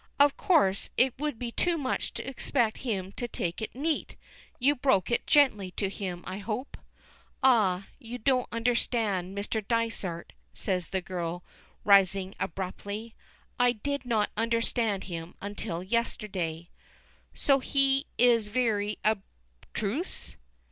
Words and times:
"Of 0.19 0.35
course, 0.35 0.89
it 0.97 1.13
would 1.19 1.37
be 1.37 1.51
too 1.51 1.77
much 1.77 2.11
to 2.13 2.27
expect 2.27 2.79
him 2.79 3.11
to 3.11 3.27
take 3.27 3.61
it 3.61 3.75
neat. 3.75 4.15
You 4.57 4.73
broke 4.73 5.11
it 5.11 5.27
gently 5.27 5.69
to 5.73 5.89
him 5.91 6.23
I 6.25 6.39
hope." 6.39 6.75
"Ah, 7.43 7.85
you 7.99 8.17
don't 8.17 8.47
understand 8.51 9.37
Mr. 9.37 9.63
Dysart," 9.63 10.33
says 10.55 10.87
the 10.89 11.01
girl, 11.03 11.43
rising 11.83 12.33
abruptly. 12.39 13.13
"I 13.59 13.73
did 13.73 14.03
not 14.03 14.31
understand 14.35 15.03
him 15.03 15.35
until 15.39 15.83
yesterday." 15.83 16.71
"Is 17.35 17.47
he 17.65 18.07
so 18.17 18.39
very 18.51 18.97
abstruse?" 19.05 20.35